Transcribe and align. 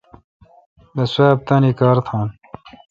بہ 0.95 1.03
سوا 1.13 1.27
بہ 1.37 1.43
تانی 1.47 1.71
کار 1.79 1.97
تھان 2.05 2.27